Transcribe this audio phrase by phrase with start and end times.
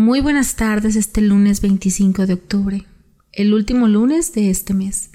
[0.00, 2.86] Muy buenas tardes este lunes 25 de octubre,
[3.32, 5.10] el último lunes de este mes.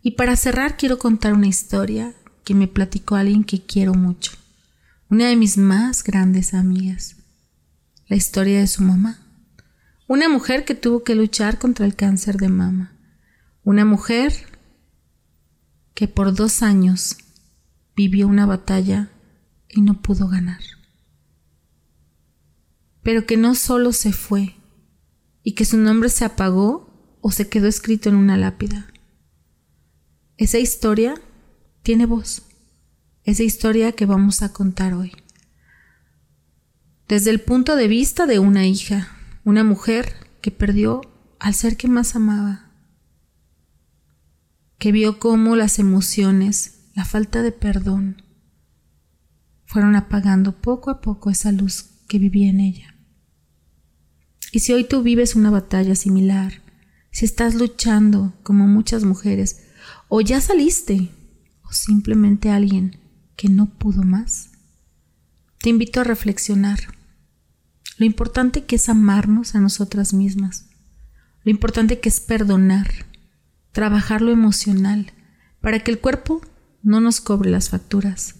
[0.00, 4.32] Y para cerrar quiero contar una historia que me platicó alguien que quiero mucho,
[5.10, 7.16] una de mis más grandes amigas,
[8.06, 9.18] la historia de su mamá,
[10.06, 12.94] una mujer que tuvo que luchar contra el cáncer de mama,
[13.62, 14.32] una mujer
[15.92, 17.18] que por dos años
[17.94, 19.10] vivió una batalla
[19.68, 20.77] y no pudo ganar
[23.08, 24.54] pero que no solo se fue
[25.42, 28.92] y que su nombre se apagó o se quedó escrito en una lápida.
[30.36, 31.14] Esa historia
[31.82, 32.42] tiene voz,
[33.24, 35.12] esa historia que vamos a contar hoy.
[37.08, 39.08] Desde el punto de vista de una hija,
[39.42, 41.00] una mujer que perdió
[41.40, 42.74] al ser que más amaba,
[44.76, 48.20] que vio cómo las emociones, la falta de perdón,
[49.64, 52.94] fueron apagando poco a poco esa luz que vivía en ella.
[54.52, 56.62] Y si hoy tú vives una batalla similar,
[57.10, 59.64] si estás luchando como muchas mujeres,
[60.08, 61.10] o ya saliste,
[61.62, 62.98] o simplemente alguien
[63.36, 64.50] que no pudo más,
[65.60, 66.78] te invito a reflexionar.
[67.98, 70.66] Lo importante que es amarnos a nosotras mismas,
[71.44, 72.88] lo importante que es perdonar,
[73.72, 75.12] trabajar lo emocional,
[75.60, 76.40] para que el cuerpo
[76.82, 78.36] no nos cobre las facturas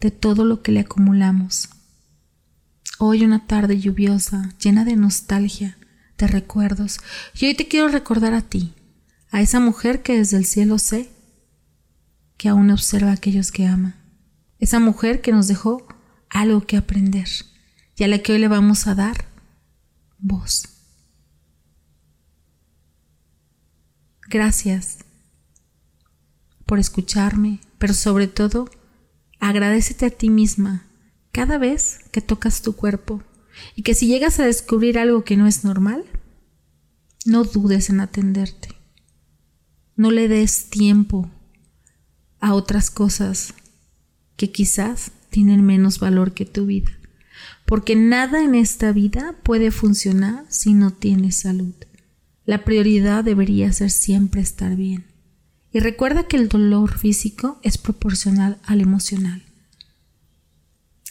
[0.00, 1.70] de todo lo que le acumulamos
[3.04, 5.76] Hoy una tarde lluviosa, llena de nostalgia,
[6.18, 7.00] de recuerdos,
[7.34, 8.74] y hoy te quiero recordar a ti,
[9.32, 11.10] a esa mujer que desde el cielo sé
[12.36, 13.96] que aún observa a aquellos que ama,
[14.60, 15.84] esa mujer que nos dejó
[16.30, 17.26] algo que aprender
[17.96, 19.24] y a la que hoy le vamos a dar
[20.20, 20.68] voz.
[24.28, 24.98] Gracias
[26.66, 28.70] por escucharme, pero sobre todo
[29.40, 30.86] agradecete a ti misma
[31.32, 33.22] cada vez que tocas tu cuerpo
[33.74, 36.04] y que si llegas a descubrir algo que no es normal,
[37.24, 38.68] no dudes en atenderte.
[39.96, 41.30] No le des tiempo
[42.40, 43.54] a otras cosas
[44.36, 46.90] que quizás tienen menos valor que tu vida,
[47.66, 51.74] porque nada en esta vida puede funcionar si no tienes salud.
[52.44, 55.06] La prioridad debería ser siempre estar bien.
[55.72, 59.42] Y recuerda que el dolor físico es proporcional al emocional.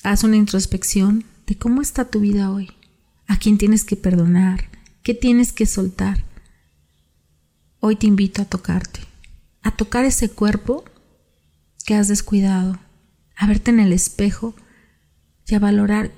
[0.04, 2.72] Haz una introspección de cómo está tu vida hoy,
[3.28, 4.68] a quién tienes que perdonar,
[5.04, 6.26] qué tienes que soltar.
[7.80, 9.02] Hoy te invito a tocarte,
[9.62, 10.84] a tocar ese cuerpo
[11.86, 12.80] que has descuidado,
[13.36, 14.56] a verte en el espejo
[15.46, 16.12] y a valorar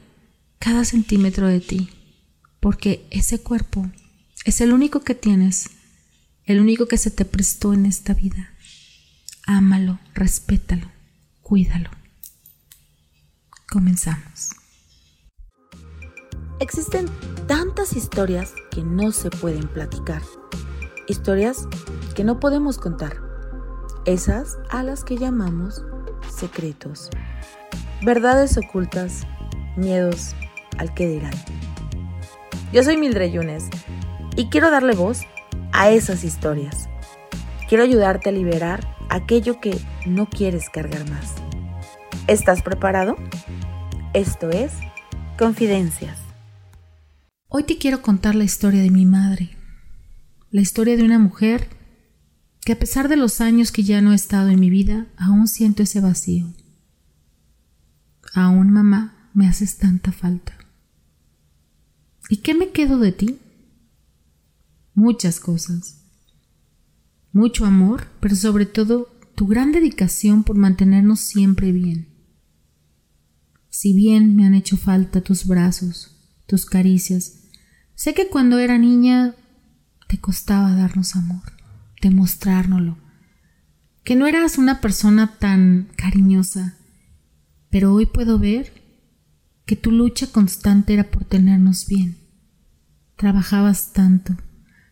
[0.60, 1.90] cada centímetro de ti,
[2.62, 3.92] porque ese cuerpo
[4.46, 5.70] es el único que tienes,
[6.46, 8.54] el único que se te prestó en esta vida.
[9.46, 10.90] Ámalo, respétalo,
[11.42, 12.03] cuídalo.
[13.74, 14.52] Comenzamos.
[16.60, 17.08] Existen
[17.48, 20.22] tantas historias que no se pueden platicar.
[21.08, 21.68] Historias
[22.14, 23.18] que no podemos contar.
[24.06, 25.84] Esas a las que llamamos
[26.30, 27.10] secretos.
[28.04, 29.26] Verdades ocultas,
[29.76, 30.36] miedos
[30.78, 31.34] al que dirán.
[32.72, 33.70] Yo soy Mildred Yunes
[34.36, 35.22] y quiero darle voz
[35.72, 36.90] a esas historias.
[37.68, 41.34] Quiero ayudarte a liberar aquello que no quieres cargar más.
[42.28, 43.18] ¿Estás preparado?
[44.14, 44.74] Esto es
[45.40, 46.20] Confidencias.
[47.48, 49.58] Hoy te quiero contar la historia de mi madre,
[50.52, 51.68] la historia de una mujer
[52.62, 55.48] que a pesar de los años que ya no he estado en mi vida, aún
[55.48, 56.54] siento ese vacío.
[58.36, 60.60] Aún, mamá, me haces tanta falta.
[62.30, 63.40] ¿Y qué me quedo de ti?
[64.94, 66.06] Muchas cosas.
[67.32, 72.13] Mucho amor, pero sobre todo tu gran dedicación por mantenernos siempre bien
[73.74, 77.40] si bien me han hecho falta tus brazos, tus caricias,
[77.96, 79.34] sé que cuando era niña
[80.08, 81.42] te costaba darnos amor,
[82.00, 83.00] demostrárnoslo,
[84.04, 86.78] que no eras una persona tan cariñosa,
[87.72, 88.72] pero hoy puedo ver
[89.66, 92.20] que tu lucha constante era por tenernos bien.
[93.18, 94.38] Trabajabas tanto,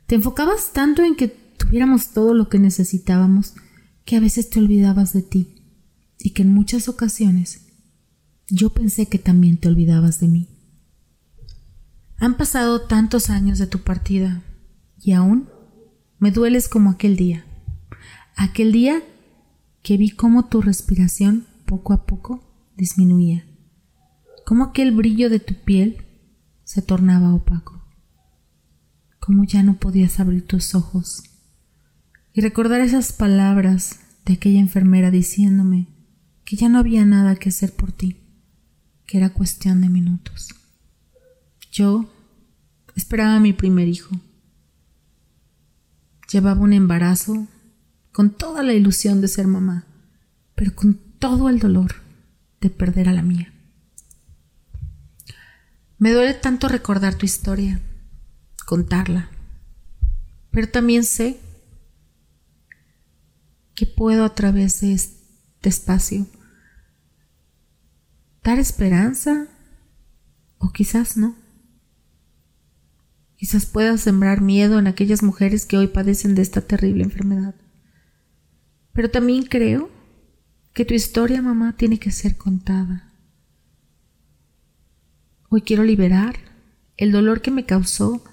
[0.08, 3.54] te enfocabas tanto en que tuviéramos todo lo que necesitábamos,
[4.06, 5.56] que a veces te olvidabas de ti
[6.18, 7.61] y que en muchas ocasiones
[8.52, 10.50] yo pensé que también te olvidabas de mí.
[12.18, 14.44] Han pasado tantos años de tu partida
[15.00, 15.50] y aún
[16.20, 17.46] me dueles como aquel día.
[18.36, 19.02] Aquel día
[19.82, 22.44] que vi cómo tu respiración poco a poco
[22.76, 23.46] disminuía,
[24.46, 26.04] cómo aquel brillo de tu piel
[26.64, 27.82] se tornaba opaco,
[29.20, 31.24] cómo ya no podías abrir tus ojos
[32.34, 35.88] y recordar esas palabras de aquella enfermera diciéndome
[36.44, 38.21] que ya no había nada que hacer por ti
[39.12, 40.56] que era cuestión de minutos.
[41.70, 42.10] Yo,
[42.96, 44.16] Esperaba a mi primer hijo.
[46.32, 47.46] Llevaba un embarazo
[48.14, 49.86] con toda la ilusión de ser mamá,
[50.56, 51.96] pero con todo el dolor
[52.62, 53.54] de perder a la mía.
[55.98, 57.82] Me duele tanto recordar tu historia,
[58.66, 59.30] contarla,
[60.52, 61.38] pero también sé
[63.76, 66.28] que puedo a través de este espacio
[68.44, 69.48] dar esperanza
[70.58, 71.36] o quizás no.
[73.36, 77.56] Quizás puedas sembrar miedo en aquellas mujeres que hoy padecen de esta terrible enfermedad.
[78.94, 79.90] Pero también creo
[80.74, 83.14] que tu historia, mamá, tiene que ser contada.
[85.50, 86.36] Hoy quiero liberar
[86.98, 88.24] el dolor que me causó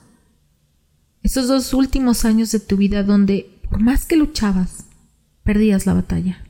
[1.23, 4.85] esos dos últimos años de tu vida donde, por más que luchabas,
[5.43, 6.45] perdías la batalla.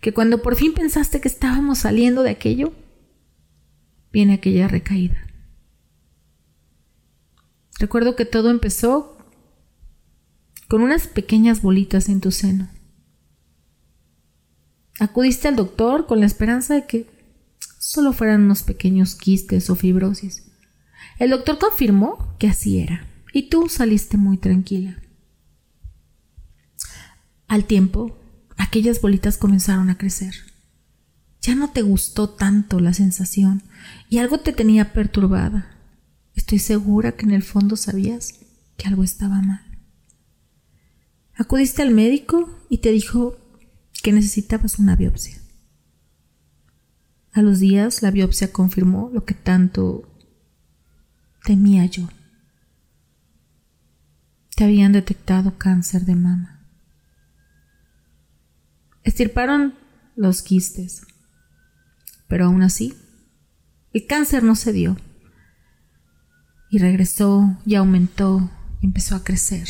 [0.00, 2.72] Que cuando por fin pensaste que estábamos saliendo de aquello,
[4.12, 5.26] viene aquella recaída.
[7.78, 9.16] Recuerdo que todo empezó
[10.68, 12.68] con unas pequeñas bolitas en tu seno.
[14.98, 17.06] Acudiste al doctor con la esperanza de que
[17.78, 20.52] solo fueran unos pequeños quistes o fibrosis.
[21.18, 25.02] El doctor confirmó que así era y tú saliste muy tranquila.
[27.48, 28.16] Al tiempo,
[28.56, 30.49] aquellas bolitas comenzaron a crecer.
[31.40, 33.62] Ya no te gustó tanto la sensación
[34.08, 35.76] y algo te tenía perturbada.
[36.34, 38.40] Estoy segura que en el fondo sabías
[38.76, 39.64] que algo estaba mal.
[41.34, 43.38] Acudiste al médico y te dijo
[44.02, 45.38] que necesitabas una biopsia.
[47.32, 50.10] A los días la biopsia confirmó lo que tanto
[51.44, 52.08] temía yo.
[54.56, 56.66] Te habían detectado cáncer de mama.
[59.04, 59.74] Estirparon
[60.16, 61.06] los quistes,
[62.30, 62.94] pero aún así,
[63.92, 64.72] el cáncer no se
[66.70, 68.48] y regresó y aumentó
[68.80, 69.68] y empezó a crecer.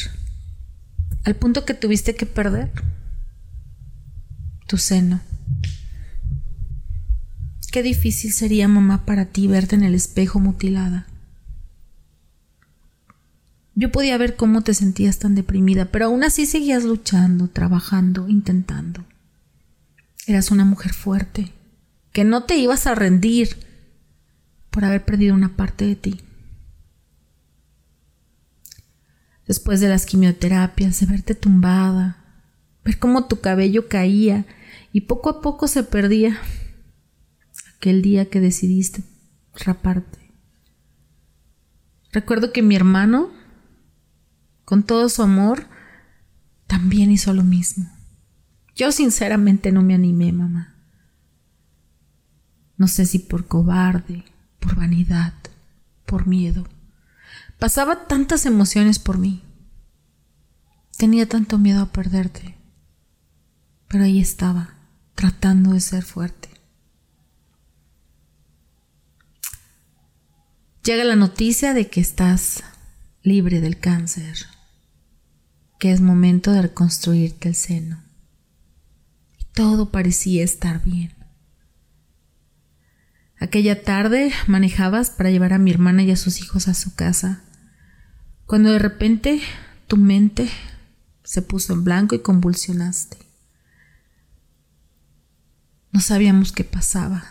[1.25, 2.71] Al punto que tuviste que perder
[4.69, 5.21] tu seno.
[7.73, 11.07] Qué difícil sería, mamá, para ti verte en el espejo mutilada.
[13.75, 19.07] Yo podía ver cómo te sentías tan deprimida, pero aún así seguías luchando, trabajando, intentando.
[20.27, 21.55] Eras una mujer fuerte,
[22.13, 23.57] que no te ibas a rendir
[24.71, 26.21] por haber perdido una parte de ti.
[29.51, 32.19] después de las quimioterapias, de verte tumbada,
[32.85, 34.47] ver cómo tu cabello caía
[34.93, 36.39] y poco a poco se perdía
[37.75, 39.03] aquel día que decidiste
[39.57, 40.21] raparte.
[42.13, 43.33] Recuerdo que mi hermano,
[44.65, 45.67] con todo su amor,
[46.69, 47.91] también hizo lo mismo.
[48.77, 50.80] Yo sinceramente no me animé, mamá.
[52.81, 54.25] No sé si por cobarde,
[54.59, 55.35] por vanidad,
[56.07, 56.67] por miedo.
[57.59, 59.43] Pasaba tantas emociones por mí.
[60.97, 62.57] Tenía tanto miedo a perderte.
[63.87, 64.77] Pero ahí estaba,
[65.15, 66.49] tratando de ser fuerte.
[70.83, 72.65] Llega la noticia de que estás
[73.23, 74.39] libre del cáncer,
[75.79, 78.03] que es momento de reconstruirte el seno.
[79.39, 81.20] Y todo parecía estar bien.
[83.41, 87.43] Aquella tarde manejabas para llevar a mi hermana y a sus hijos a su casa
[88.45, 89.41] cuando de repente
[89.87, 90.51] tu mente
[91.23, 93.17] se puso en blanco y convulsionaste.
[95.93, 97.25] No sabíamos qué pasaba.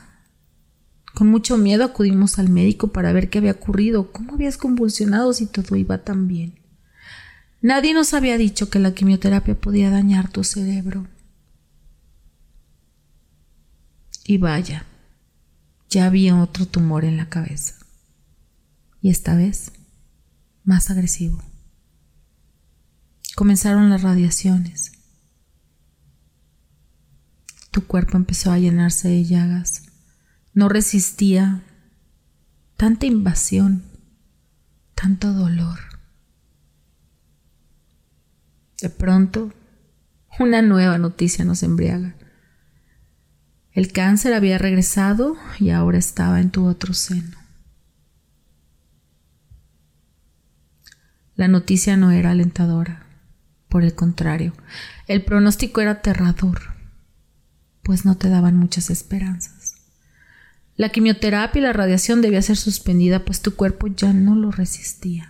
[1.13, 5.45] Con mucho miedo acudimos al médico para ver qué había ocurrido, cómo habías convulsionado si
[5.45, 6.59] todo iba tan bien.
[7.61, 11.05] Nadie nos había dicho que la quimioterapia podía dañar tu cerebro.
[14.23, 14.85] Y vaya,
[15.89, 17.75] ya había otro tumor en la cabeza.
[19.01, 19.71] Y esta vez
[20.63, 21.41] más agresivo.
[23.35, 24.91] Comenzaron las radiaciones.
[27.71, 29.83] Tu cuerpo empezó a llenarse de llagas.
[30.53, 31.63] No resistía
[32.75, 33.83] tanta invasión,
[34.95, 35.79] tanto dolor.
[38.81, 39.53] De pronto,
[40.39, 42.15] una nueva noticia nos embriaga.
[43.73, 47.37] El cáncer había regresado y ahora estaba en tu otro seno.
[51.35, 53.05] La noticia no era alentadora.
[53.69, 54.53] Por el contrario,
[55.07, 56.73] el pronóstico era aterrador,
[57.83, 59.75] pues no te daban muchas esperanzas.
[60.75, 65.29] La quimioterapia y la radiación debía ser suspendida, pues tu cuerpo ya no lo resistía.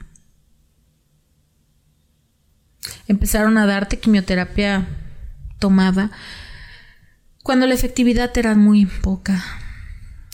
[3.07, 4.87] Empezaron a darte quimioterapia
[5.59, 6.11] tomada
[7.43, 9.43] cuando la efectividad era muy poca.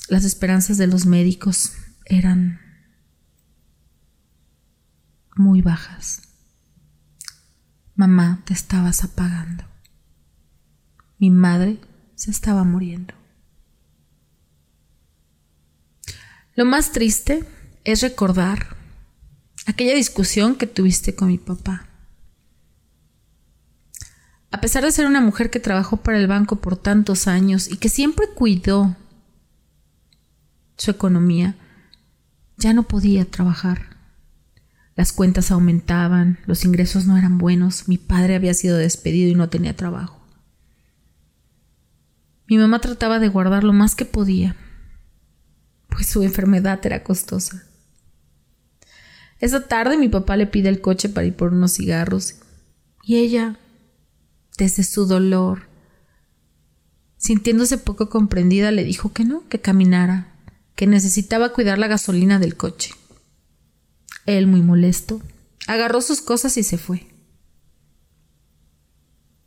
[0.07, 1.73] Las esperanzas de los médicos
[2.05, 2.59] eran
[5.35, 6.21] muy bajas.
[7.95, 9.63] Mamá, te estabas apagando.
[11.17, 11.79] Mi madre
[12.15, 13.13] se estaba muriendo.
[16.55, 17.43] Lo más triste
[17.83, 18.75] es recordar
[19.65, 21.89] aquella discusión que tuviste con mi papá.
[24.55, 27.75] A pesar de ser una mujer que trabajó para el banco por tantos años y
[27.75, 28.95] que siempre cuidó
[30.77, 31.57] su economía,
[32.55, 33.97] ya no podía trabajar.
[34.95, 39.49] Las cuentas aumentaban, los ingresos no eran buenos, mi padre había sido despedido y no
[39.49, 40.25] tenía trabajo.
[42.47, 44.55] Mi mamá trataba de guardar lo más que podía,
[45.89, 47.65] pues su enfermedad era costosa.
[49.41, 52.35] Esa tarde mi papá le pide el coche para ir por unos cigarros
[53.03, 53.59] y ella,
[54.57, 55.67] desde su dolor,
[57.17, 60.33] sintiéndose poco comprendida, le dijo que no, que caminara,
[60.75, 62.91] que necesitaba cuidar la gasolina del coche.
[64.25, 65.21] Él, muy molesto,
[65.67, 67.07] agarró sus cosas y se fue.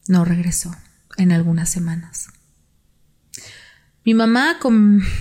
[0.06, 0.74] No regresó
[1.16, 2.28] en algunas semanas.
[4.04, 4.58] Mi mamá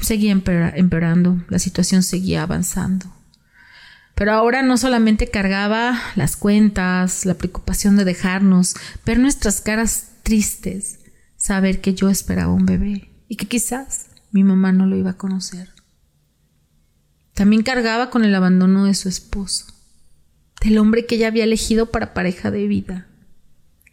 [0.02, 3.17] seguía empeorando, la situación seguía avanzando.
[4.18, 8.74] Pero ahora no solamente cargaba las cuentas, la preocupación de dejarnos,
[9.06, 11.02] ver nuestras caras tristes,
[11.36, 15.18] saber que yo esperaba un bebé y que quizás mi mamá no lo iba a
[15.18, 15.70] conocer.
[17.36, 19.68] También cargaba con el abandono de su esposo,
[20.62, 23.06] del hombre que ella había elegido para pareja de vida,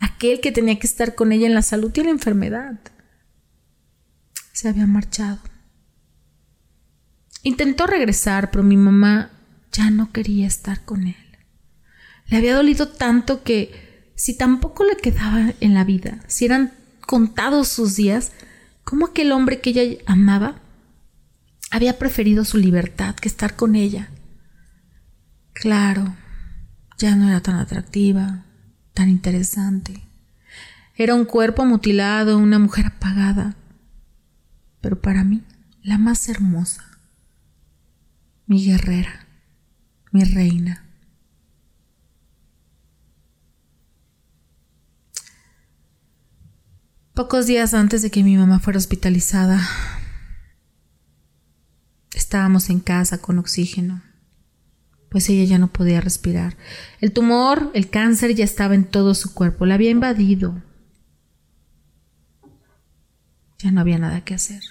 [0.00, 2.80] aquel que tenía que estar con ella en la salud y en la enfermedad.
[4.54, 5.40] Se había marchado.
[7.42, 9.33] Intentó regresar, pero mi mamá
[9.74, 11.16] ya no quería estar con él.
[12.28, 16.72] Le había dolido tanto que si tampoco le quedaba en la vida, si eran
[17.06, 18.32] contados sus días,
[18.84, 20.62] ¿cómo aquel hombre que ella amaba
[21.74, 24.08] había preferido su libertad que estar con ella.
[25.52, 26.14] Claro,
[26.98, 28.44] ya no era tan atractiva,
[28.92, 30.00] tan interesante.
[30.94, 33.56] Era un cuerpo mutilado, una mujer apagada,
[34.80, 35.42] pero para mí
[35.82, 36.84] la más hermosa,
[38.46, 39.23] mi guerrera,
[40.14, 40.86] mi reina.
[47.14, 49.60] Pocos días antes de que mi mamá fuera hospitalizada,
[52.14, 54.02] Estábamos en casa con oxígeno,
[55.08, 56.56] pues ella ya no podía respirar.
[57.00, 60.62] El tumor, el cáncer ya estaba en todo su cuerpo, la había invadido.
[63.58, 64.62] Ya no había nada que hacer.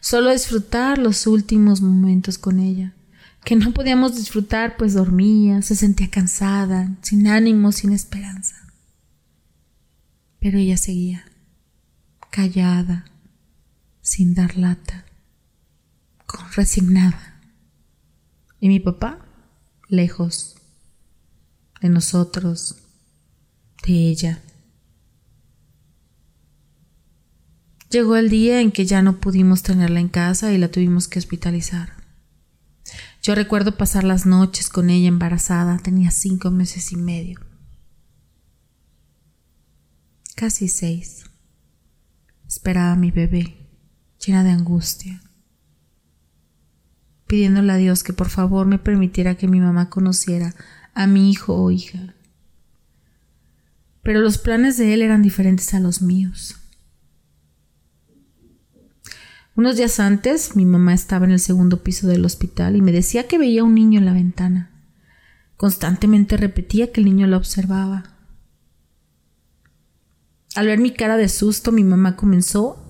[0.00, 2.94] Solo disfrutar los últimos momentos con ella,
[3.44, 8.56] que no podíamos disfrutar pues dormía, se sentía cansada, sin ánimo, sin esperanza.
[10.38, 11.24] Pero ella seguía,
[12.30, 13.04] callada,
[14.02, 15.04] sin dar lata
[16.54, 17.40] resignada.
[18.60, 19.18] Y mi papá,
[19.88, 20.56] lejos
[21.80, 22.76] de nosotros,
[23.86, 24.42] de ella.
[27.90, 31.18] Llegó el día en que ya no pudimos tenerla en casa y la tuvimos que
[31.18, 31.99] hospitalizar.
[33.22, 37.40] Yo recuerdo pasar las noches con ella embarazada, tenía cinco meses y medio.
[40.36, 41.24] Casi seis.
[42.46, 43.68] Esperaba a mi bebé,
[44.18, 45.22] llena de angustia
[47.30, 50.52] pidiéndole a Dios que por favor me permitiera que mi mamá conociera
[50.94, 52.16] a mi hijo o hija.
[54.02, 56.59] Pero los planes de él eran diferentes a los míos.
[59.60, 63.28] Unos días antes, mi mamá estaba en el segundo piso del hospital y me decía
[63.28, 64.70] que veía un niño en la ventana.
[65.58, 68.16] Constantemente repetía que el niño la observaba.
[70.54, 72.82] Al ver mi cara de susto, mi mamá comenzó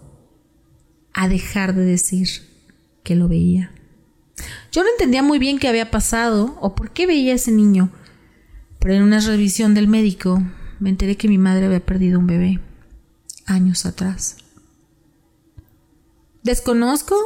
[1.12, 2.29] a dejar de decir
[3.03, 3.73] que lo veía.
[4.71, 7.91] Yo no entendía muy bien qué había pasado o por qué veía a ese niño,
[8.79, 10.41] pero en una revisión del médico
[10.79, 12.61] me enteré que mi madre había perdido un bebé
[13.47, 14.37] años atrás.
[16.43, 17.17] Desconozco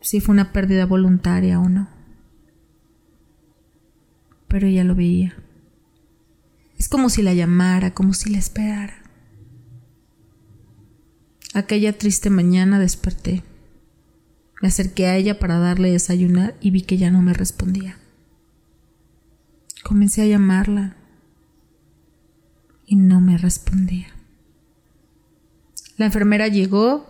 [0.00, 1.88] si fue una pérdida voluntaria o no,
[4.48, 5.36] pero ella lo veía.
[6.78, 9.02] Es como si la llamara, como si la esperara.
[11.52, 13.42] Aquella triste mañana desperté.
[14.62, 17.98] Me acerqué a ella para darle desayunar y vi que ya no me respondía.
[19.82, 20.96] Comencé a llamarla
[22.86, 24.08] y no me respondía.
[25.96, 27.06] La enfermera llegó,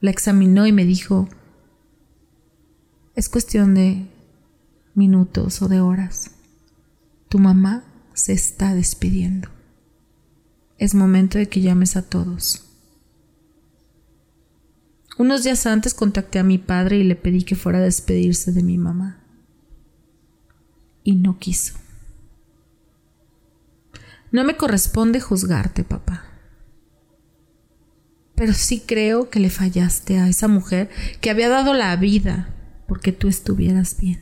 [0.00, 1.28] la examinó y me dijo,
[3.14, 4.06] es cuestión de
[4.94, 6.32] minutos o de horas.
[7.28, 9.48] Tu mamá se está despidiendo.
[10.78, 12.66] Es momento de que llames a todos.
[15.18, 18.62] Unos días antes contacté a mi padre y le pedí que fuera a despedirse de
[18.62, 19.22] mi mamá.
[21.04, 21.74] Y no quiso.
[24.32, 26.29] No me corresponde juzgarte, papá.
[28.40, 30.88] Pero sí creo que le fallaste a esa mujer
[31.20, 32.48] que había dado la vida
[32.88, 34.18] porque tú estuvieras bien.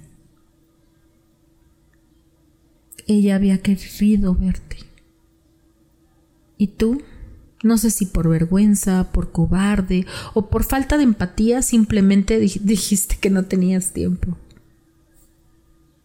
[3.06, 4.78] Ella había querido verte.
[6.56, 7.00] Y tú,
[7.62, 13.30] no sé si por vergüenza, por cobarde o por falta de empatía, simplemente dijiste que
[13.30, 14.36] no tenías tiempo.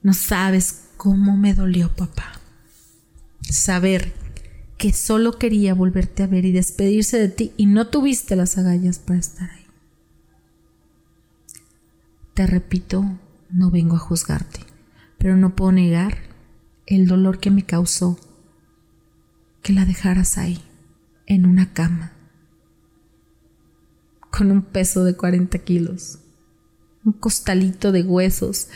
[0.04, 2.40] No sabes cómo me dolió, papá.
[3.42, 4.14] Saber
[4.84, 9.00] que solo quería volverte a ver y despedirse de ti y no tuviste las agallas
[9.00, 9.66] para estar ahí.
[12.34, 13.18] Te repito,
[13.50, 14.60] no vengo a juzgarte,
[15.18, 16.18] pero no puedo negar
[16.86, 18.20] el dolor que me causó
[19.62, 20.62] que la dejaras ahí,
[21.28, 22.12] en una cama,
[24.32, 26.20] con un peso de 40 kilos,
[27.06, 28.68] un costalito de huesos,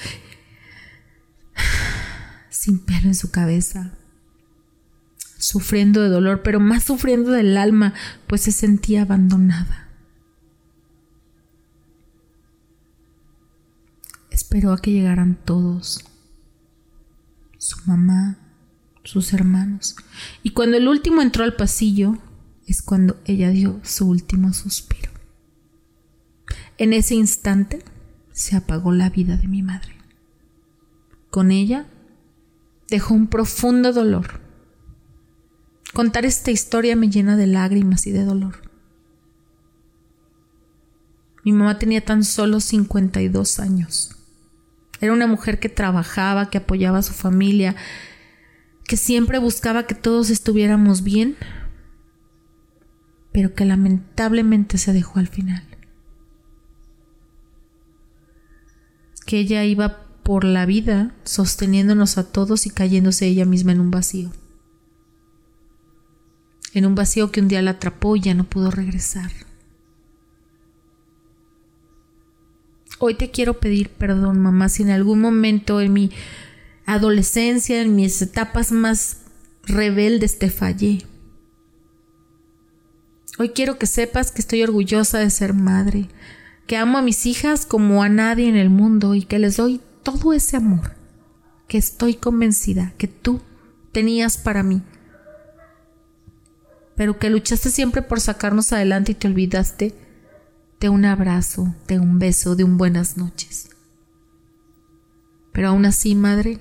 [2.50, 3.98] sin pelo en su cabeza,
[5.48, 7.94] sufriendo de dolor, pero más sufriendo del alma,
[8.28, 9.88] pues se sentía abandonada.
[14.30, 16.04] Esperó a que llegaran todos,
[17.58, 18.38] su mamá,
[19.06, 19.96] sus hermanos.
[20.44, 22.18] Y cuando el último entró al pasillo,
[22.68, 25.12] es cuando ella dio su último suspiro.
[26.78, 27.86] En ese instante
[28.34, 29.96] se apagó la vida de mi madre.
[31.30, 31.88] Con ella
[32.90, 34.47] dejó un profundo dolor.
[35.98, 38.70] Contar esta historia me llena de lágrimas y de dolor.
[41.44, 44.16] Mi mamá tenía tan solo 52 años.
[45.02, 47.76] Era una mujer que trabajaba, que apoyaba a su familia,
[48.86, 51.36] que siempre buscaba que todos estuviéramos bien,
[53.32, 55.64] pero que lamentablemente se dejó al final.
[59.26, 63.90] Que ella iba por la vida sosteniéndonos a todos y cayéndose ella misma en un
[63.90, 64.32] vacío.
[66.78, 69.32] En un vacío que un día la atrapó y ya no pudo regresar.
[73.00, 76.12] Hoy te quiero pedir perdón, mamá, si en algún momento en mi
[76.86, 79.22] adolescencia, en mis etapas más
[79.64, 81.04] rebeldes, te fallé.
[83.40, 86.10] Hoy quiero que sepas que estoy orgullosa de ser madre,
[86.68, 89.82] que amo a mis hijas como a nadie en el mundo y que les doy
[90.04, 90.96] todo ese amor
[91.68, 93.42] que estoy convencida que tú
[93.92, 94.84] tenías para mí,
[96.98, 99.96] pero que luchaste siempre por sacarnos adelante y te olvidaste
[100.82, 103.70] de un abrazo, de un beso, de un buenas noches.
[105.54, 106.60] Pero aún así, madre,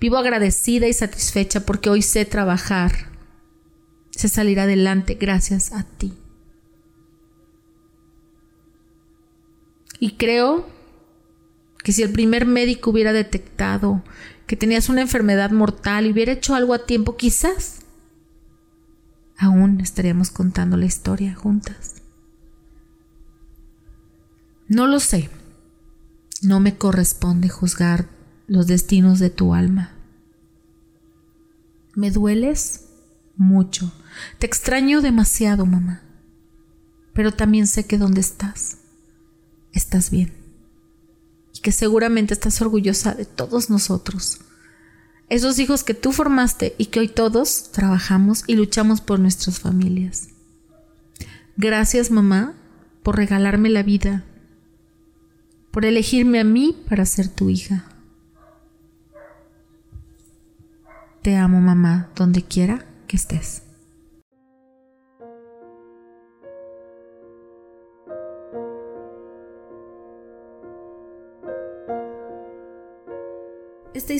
[0.00, 2.92] Vivo agradecida y satisfecha porque hoy sé trabajar,
[4.10, 6.14] sé salir adelante gracias a ti.
[10.00, 10.68] Y creo
[11.82, 14.04] que si el primer médico hubiera detectado
[14.46, 17.80] que tenías una enfermedad mortal y hubiera hecho algo a tiempo, quizás
[19.38, 22.02] aún estaríamos contando la historia juntas.
[24.66, 25.30] No lo sé.
[26.42, 28.08] No me corresponde juzgar
[28.46, 29.92] los destinos de tu alma.
[31.94, 32.84] Me dueles
[33.36, 33.92] mucho.
[34.38, 36.02] Te extraño demasiado, mamá.
[37.14, 38.78] Pero también sé que donde estás,
[39.72, 40.32] estás bien.
[41.54, 44.40] Y que seguramente estás orgullosa de todos nosotros.
[45.28, 50.28] Esos hijos que tú formaste y que hoy todos trabajamos y luchamos por nuestras familias.
[51.56, 52.54] Gracias, mamá,
[53.02, 54.24] por regalarme la vida,
[55.70, 57.84] por elegirme a mí para ser tu hija.
[61.22, 63.62] Te amo, mamá, donde quiera que estés.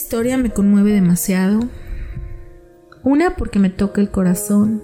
[0.09, 1.61] Historia me conmueve demasiado.
[3.03, 4.83] Una porque me toca el corazón.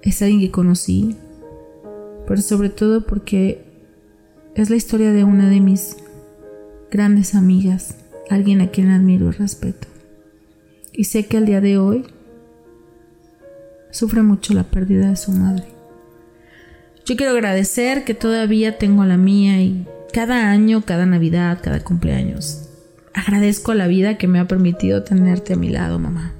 [0.00, 1.14] Es alguien que conocí.
[2.26, 3.66] Pero sobre todo porque
[4.54, 5.98] es la historia de una de mis
[6.90, 7.98] grandes amigas.
[8.30, 9.88] Alguien a quien admiro y respeto
[10.90, 12.06] y sé que al día de hoy
[13.90, 15.64] sufre mucho la pérdida de su madre.
[17.04, 22.63] Yo quiero agradecer que todavía tengo la mía y cada año, cada Navidad, cada cumpleaños,
[23.14, 26.34] agradezco la vida que me ha permitido tenerte a mi lado, mamá.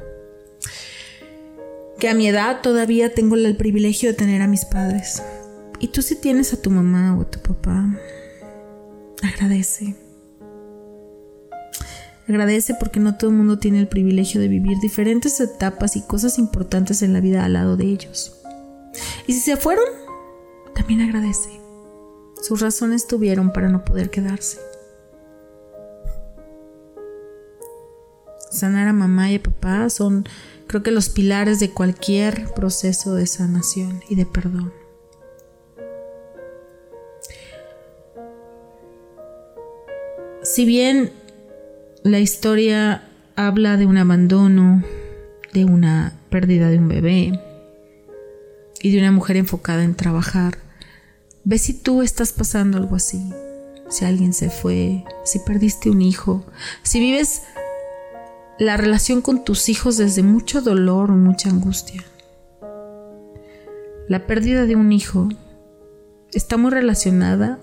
[1.98, 5.22] Que a mi edad todavía tengo el privilegio de tener a mis padres.
[5.78, 7.96] Y tú si tienes a tu mamá o a tu papá,
[9.22, 9.96] agradece.
[12.28, 16.38] Agradece porque no todo el mundo tiene el privilegio de vivir diferentes etapas y cosas
[16.38, 18.40] importantes en la vida al lado de ellos.
[19.26, 19.84] Y si se fueron,
[20.74, 21.50] también agradece.
[22.42, 24.58] Sus razones tuvieron para no poder quedarse.
[28.54, 30.24] Sanar a mamá y a papá son,
[30.66, 34.72] creo que los pilares de cualquier proceso de sanación y de perdón.
[40.42, 41.10] Si bien
[42.02, 43.02] la historia
[43.34, 44.84] habla de un abandono,
[45.52, 47.40] de una pérdida de un bebé
[48.82, 50.58] y de una mujer enfocada en trabajar,
[51.44, 53.32] ve si tú estás pasando algo así,
[53.88, 56.44] si alguien se fue, si perdiste un hijo,
[56.82, 57.42] si vives
[58.58, 62.04] la relación con tus hijos desde mucho dolor o mucha angustia.
[64.08, 65.28] La pérdida de un hijo
[66.32, 67.58] está muy relacionada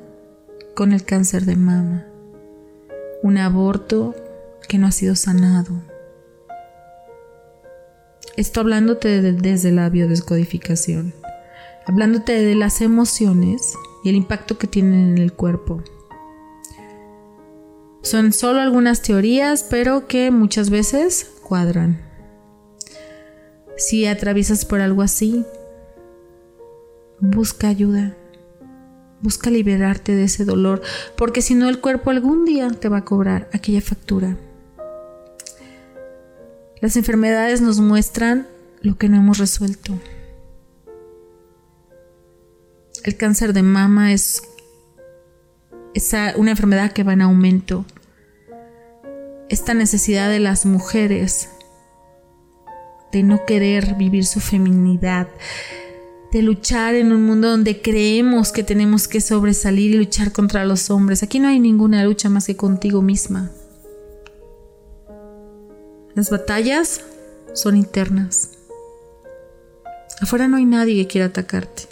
[0.75, 2.07] con el cáncer de mama,
[3.23, 4.15] un aborto
[4.67, 5.71] que no ha sido sanado.
[8.35, 11.13] Esto hablándote desde la biodescodificación,
[11.85, 15.83] hablándote de las emociones y el impacto que tienen en el cuerpo.
[18.01, 22.01] Son solo algunas teorías, pero que muchas veces cuadran.
[23.77, 25.45] Si atraviesas por algo así,
[27.19, 28.15] busca ayuda.
[29.21, 30.81] Busca liberarte de ese dolor,
[31.15, 34.35] porque si no el cuerpo algún día te va a cobrar aquella factura.
[36.79, 38.47] Las enfermedades nos muestran
[38.81, 39.93] lo que no hemos resuelto.
[43.03, 44.41] El cáncer de mama es
[46.37, 47.85] una enfermedad que va en aumento.
[49.49, 51.49] Esta necesidad de las mujeres
[53.11, 55.27] de no querer vivir su feminidad,
[56.31, 60.89] de luchar en un mundo donde creemos que tenemos que sobresalir y luchar contra los
[60.89, 61.23] hombres.
[61.23, 63.51] Aquí no hay ninguna lucha más que contigo misma.
[66.15, 67.01] Las batallas
[67.53, 68.51] son internas.
[70.21, 71.90] Afuera no hay nadie que quiera atacarte.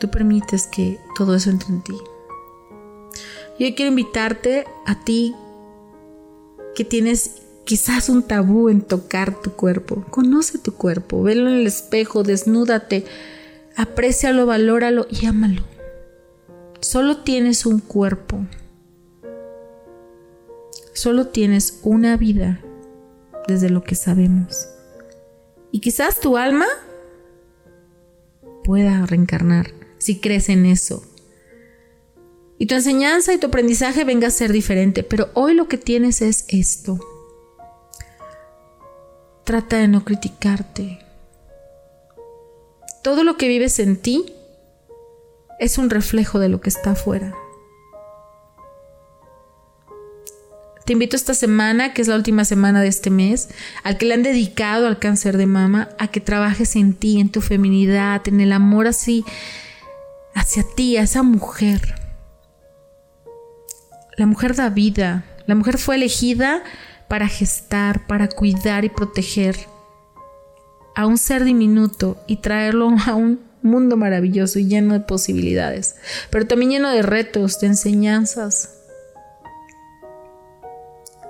[0.00, 1.96] Tú permites que todo eso entre en ti.
[3.58, 5.34] Yo quiero invitarte a ti
[6.74, 10.02] que tienes quizás un tabú en tocar tu cuerpo.
[10.10, 13.04] Conoce tu cuerpo, velo en el espejo, desnúdate,
[13.76, 15.62] aprécialo, valóralo y ámalo.
[16.80, 18.38] Solo tienes un cuerpo.
[20.94, 22.60] Solo tienes una vida
[23.46, 24.68] desde lo que sabemos.
[25.70, 26.66] Y quizás tu alma
[28.64, 31.04] pueda reencarnar si crees en eso.
[32.58, 36.20] Y tu enseñanza y tu aprendizaje venga a ser diferente, pero hoy lo que tienes
[36.20, 36.98] es esto.
[39.44, 40.98] Trata de no criticarte.
[43.02, 44.34] Todo lo que vives en ti
[45.58, 47.34] es un reflejo de lo que está afuera.
[50.84, 53.48] Te invito esta semana, que es la última semana de este mes,
[53.84, 57.30] al que le han dedicado al cáncer de mama, a que trabajes en ti, en
[57.30, 59.24] tu feminidad, en el amor así
[60.34, 61.94] hacia ti, a esa mujer.
[64.16, 65.24] La mujer da vida.
[65.46, 66.62] La mujer fue elegida
[67.08, 69.56] para gestar, para cuidar y proteger
[70.94, 75.96] a un ser diminuto y traerlo a un mundo maravilloso y lleno de posibilidades,
[76.30, 78.76] pero también lleno de retos, de enseñanzas.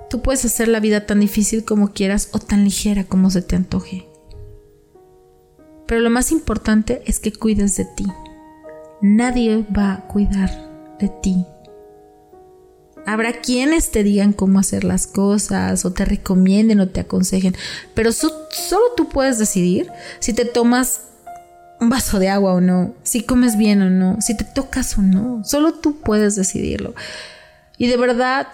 [0.09, 3.55] Tú puedes hacer la vida tan difícil como quieras o tan ligera como se te
[3.55, 4.07] antoje.
[5.87, 8.05] Pero lo más importante es que cuides de ti.
[9.01, 10.51] Nadie va a cuidar
[10.99, 11.45] de ti.
[13.07, 17.55] Habrá quienes te digan cómo hacer las cosas o te recomienden o te aconsejen,
[17.95, 18.35] pero solo
[18.95, 21.01] tú puedes decidir si te tomas
[21.79, 25.01] un vaso de agua o no, si comes bien o no, si te tocas o
[25.01, 25.43] no.
[25.43, 26.93] Solo tú puedes decidirlo.
[27.79, 28.49] Y de verdad,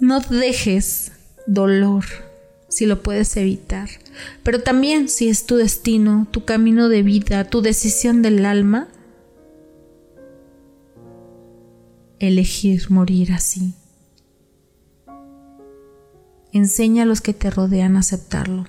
[0.00, 1.12] no dejes
[1.46, 2.04] dolor
[2.68, 3.88] si lo puedes evitar.
[4.42, 8.88] Pero también si es tu destino, tu camino de vida, tu decisión del alma,
[12.18, 13.74] elegir morir así.
[16.52, 18.66] Enseña a los que te rodean a aceptarlo.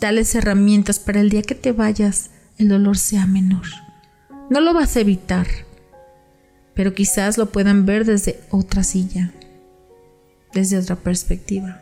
[0.00, 3.66] Dales herramientas para el día que te vayas el dolor sea menor.
[4.50, 5.46] No lo vas a evitar,
[6.74, 9.32] pero quizás lo puedan ver desde otra silla,
[10.52, 11.80] desde otra perspectiva.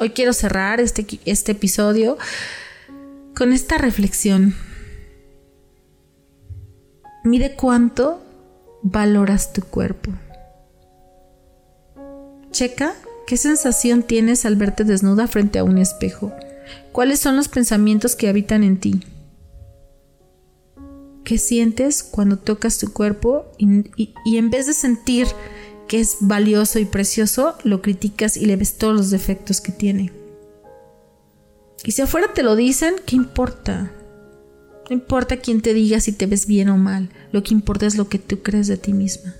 [0.00, 2.18] Hoy quiero cerrar este, este episodio
[3.34, 4.54] con esta reflexión
[7.24, 8.22] Mide cuánto
[8.82, 10.12] valoras tu cuerpo.
[12.50, 12.94] Checa
[13.26, 16.32] qué sensación tienes al verte desnuda frente a un espejo.
[16.92, 19.00] ¿Cuáles son los pensamientos que habitan en ti?
[21.24, 25.26] ¿Qué sientes cuando tocas tu cuerpo y, y en vez de sentir
[25.86, 30.12] que es valioso y precioso, lo criticas y le ves todos los defectos que tiene?
[31.84, 33.92] Y si afuera te lo dicen, ¿qué importa?
[34.88, 37.96] No importa quién te diga si te ves bien o mal, lo que importa es
[37.96, 39.34] lo que tú crees de ti misma.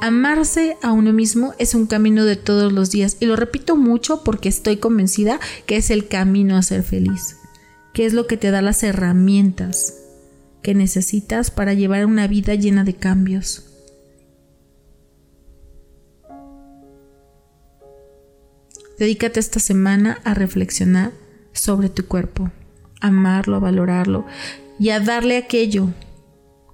[0.00, 4.24] Amarse a uno mismo es un camino de todos los días y lo repito mucho
[4.24, 7.36] porque estoy convencida que es el camino a ser feliz,
[7.92, 9.94] que es lo que te da las herramientas
[10.62, 13.68] que necesitas para llevar una vida llena de cambios.
[18.98, 21.12] Dedícate esta semana a reflexionar
[21.52, 22.50] sobre tu cuerpo,
[23.02, 24.24] amarlo, a valorarlo
[24.78, 25.90] y a darle aquello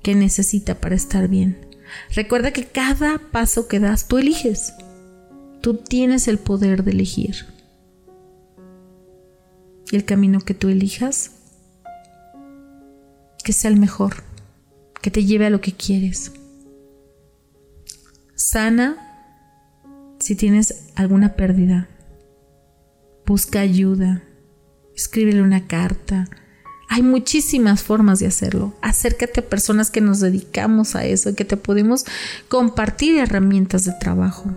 [0.02, 1.66] que necesita para estar bien.
[2.14, 4.74] Recuerda que cada paso que das tú eliges.
[5.60, 7.46] Tú tienes el poder de elegir.
[9.90, 11.32] Y el camino que tú elijas,
[13.42, 14.22] que sea el mejor,
[15.00, 16.32] que te lleve a lo que quieres.
[18.34, 19.08] Sana
[20.20, 21.88] si tienes alguna pérdida.
[23.26, 24.27] Busca ayuda.
[24.98, 26.28] Escríbele una carta
[26.88, 28.74] hay muchísimas formas de hacerlo.
[28.80, 32.06] Acércate a personas que nos dedicamos a eso y que te podemos
[32.48, 34.50] compartir herramientas de trabajo.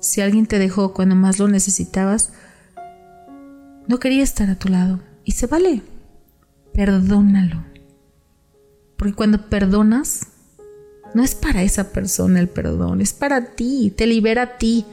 [0.00, 2.32] Si alguien te dejó cuando más lo necesitabas,
[3.86, 4.98] no quería estar a tu lado.
[5.24, 5.82] Y se vale.
[6.74, 7.64] Perdónalo.
[8.96, 10.26] Porque cuando perdonas,
[11.14, 14.84] no es para esa persona el perdón, es para ti, te libera a ti,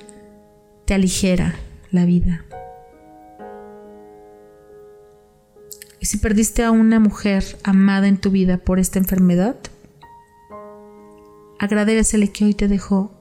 [0.88, 1.54] te aligera
[1.92, 2.46] la vida.
[6.00, 9.58] Y si perdiste a una mujer amada en tu vida por esta enfermedad,
[11.60, 13.12] agradecele que hoy te dejó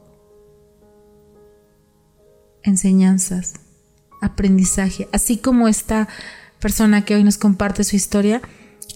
[2.63, 3.55] enseñanzas,
[4.23, 6.09] aprendizaje, así como esta
[6.61, 8.43] persona que hoy nos comparte su historia,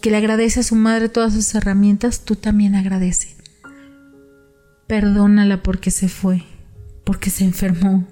[0.00, 3.35] que le agradece a su madre todas sus herramientas, tú también agradece.
[4.87, 6.44] Perdónala porque se fue,
[7.02, 8.06] porque se enfermó.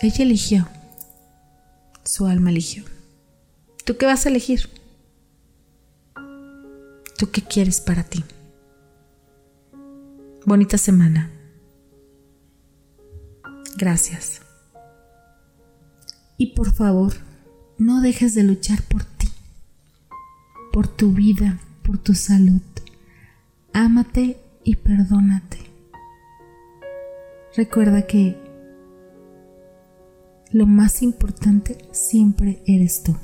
[0.00, 0.68] Ella eligió
[2.10, 2.84] su alma eligió.
[3.84, 4.68] ¿Tú qué vas a elegir?
[7.16, 8.24] ¿Tú qué quieres para ti?
[10.44, 11.30] Bonita semana.
[13.76, 14.42] Gracias.
[16.36, 17.12] Y por favor,
[17.78, 19.28] no dejes de luchar por ti,
[20.72, 22.62] por tu vida, por tu salud.
[23.72, 25.58] Ámate y perdónate.
[27.54, 28.39] Recuerda que
[30.52, 33.16] lo más importante siempre eres tú.